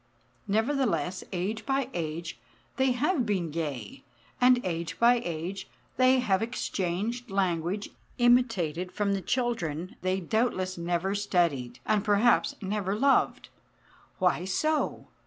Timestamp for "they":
2.77-2.89, 5.97-6.17, 10.01-10.19